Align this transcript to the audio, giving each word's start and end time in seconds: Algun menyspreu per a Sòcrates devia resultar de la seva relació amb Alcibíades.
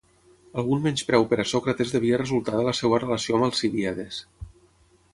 Algun 0.61 0.79
menyspreu 0.85 1.27
per 1.33 1.39
a 1.43 1.45
Sòcrates 1.51 1.93
devia 1.97 2.21
resultar 2.23 2.57
de 2.57 2.65
la 2.71 2.75
seva 2.81 3.03
relació 3.05 3.39
amb 3.41 3.49
Alcibíades. 3.53 4.27